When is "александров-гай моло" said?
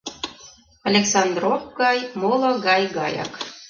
0.89-2.51